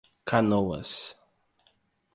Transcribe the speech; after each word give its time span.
Canoas 0.25 1.13